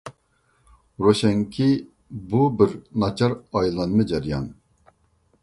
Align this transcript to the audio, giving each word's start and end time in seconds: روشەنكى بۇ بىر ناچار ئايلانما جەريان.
روشەنكى 1.07 1.67
بۇ 2.33 2.41
بىر 2.63 2.75
ناچار 3.05 3.37
ئايلانما 3.61 4.09
جەريان. 4.15 4.51